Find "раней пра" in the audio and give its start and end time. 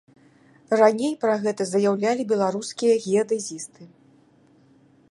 0.81-1.35